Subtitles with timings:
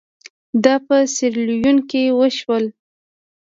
[0.63, 2.65] دا په سیریلیون کې وشول.